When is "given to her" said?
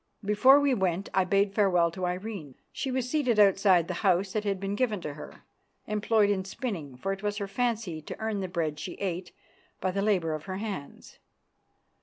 4.73-5.43